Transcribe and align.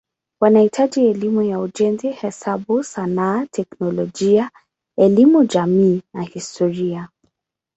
Wanahitaji 0.41 1.05
elimu 1.05 1.41
ya 1.43 1.59
ujenzi, 1.59 2.09
hesabu, 2.11 2.83
sanaa, 2.83 3.45
teknolojia, 3.45 4.51
elimu 4.97 5.45
jamii 5.45 6.01
na 6.13 6.21
historia. 6.23 7.09